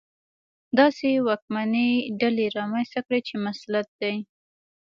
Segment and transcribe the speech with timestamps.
[0.79, 1.89] داسې واکمنې
[2.21, 4.15] ډلې رامنځته کړي چې مسلط دي.